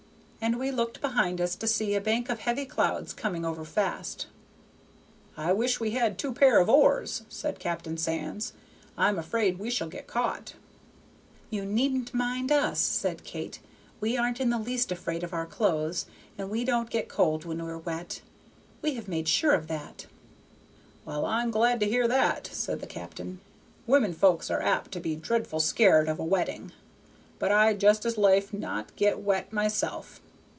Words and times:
And 0.43 0.57
we 0.57 0.71
looked 0.71 1.01
behind 1.01 1.39
us 1.39 1.53
to 1.57 1.67
see 1.67 1.93
a 1.93 2.01
bank 2.01 2.27
of 2.27 2.39
heavy 2.39 2.65
clouds 2.65 3.13
coming 3.13 3.45
over 3.45 3.63
fast. 3.63 4.25
"I 5.37 5.53
wish 5.53 5.79
we 5.79 5.91
had 5.91 6.17
two 6.17 6.33
pair 6.33 6.59
of 6.59 6.67
oars," 6.67 7.21
said 7.29 7.59
Captain 7.59 7.95
Sands. 7.95 8.51
"I'm 8.97 9.19
afraid 9.19 9.59
we 9.59 9.69
shall 9.69 9.87
get 9.87 10.07
caught." 10.07 10.55
"You 11.51 11.63
needn't 11.63 12.15
mind 12.15 12.51
us," 12.51 12.79
said 12.79 13.23
Kate. 13.23 13.59
"We 13.99 14.17
aren't 14.17 14.39
in 14.39 14.49
the 14.49 14.57
least 14.57 14.91
afraid 14.91 15.21
of 15.21 15.31
our 15.31 15.45
clothes, 15.45 16.07
and 16.39 16.49
we 16.49 16.63
don't 16.65 16.89
get 16.89 17.07
cold 17.07 17.45
when 17.45 17.63
we're 17.63 17.77
wet; 17.77 18.21
we 18.81 18.95
have 18.95 19.07
made 19.07 19.27
sure 19.27 19.53
of 19.53 19.67
that." 19.67 20.07
"Well, 21.05 21.23
I'm 21.27 21.51
glad 21.51 21.79
to 21.81 21.85
hear 21.87 22.07
that," 22.07 22.47
said 22.51 22.79
the 22.81 22.87
cap'n. 22.87 23.41
"Women 23.85 24.11
folks 24.15 24.49
are 24.49 24.63
apt 24.63 24.91
to 24.93 24.99
be 24.99 25.15
dreadful 25.15 25.59
scared 25.59 26.09
of 26.09 26.17
a 26.17 26.25
wetting; 26.25 26.71
but 27.37 27.51
I'd 27.51 27.79
just 27.79 28.07
as 28.07 28.17
lief 28.17 28.51
not 28.51 28.95
get 28.95 29.19
wet 29.19 29.53
myself. 29.53 30.19